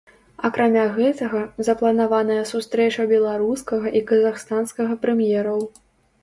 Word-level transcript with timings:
Акрамя 0.47 0.85
гэтага, 0.93 1.41
запланаваная 1.67 2.37
сустрэча 2.53 3.05
беларускага 3.13 3.93
і 4.01 4.03
казахстанскага 4.13 4.99
прэм'ераў. 5.05 5.61